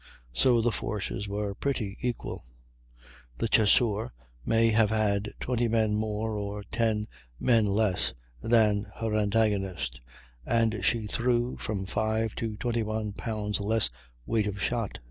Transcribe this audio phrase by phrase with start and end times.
[0.33, 2.43] So the forces were pretty equal;
[3.37, 4.11] the Chasseur
[4.43, 7.07] may have had 20 men more or 10
[7.39, 8.11] men less
[8.41, 10.01] than her antagonist,
[10.43, 13.59] and she threw from 5 to 21 lbs.
[13.59, 13.91] less
[14.25, 14.99] weight of shot.